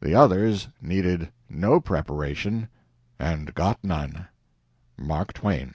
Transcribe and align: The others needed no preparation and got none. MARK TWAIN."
The 0.00 0.16
others 0.16 0.66
needed 0.82 1.28
no 1.48 1.78
preparation 1.80 2.66
and 3.20 3.54
got 3.54 3.78
none. 3.84 4.26
MARK 4.96 5.32
TWAIN." 5.32 5.74